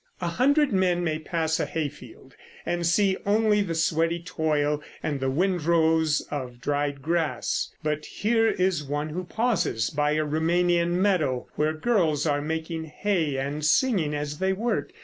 [0.19, 5.29] A hundred men may pass a hayfield and see only the sweaty toil and the
[5.29, 11.73] windrows of dried grass; but here is one who pauses by a Roumanian meadow, where
[11.73, 14.91] girls are making hay and singing as they work.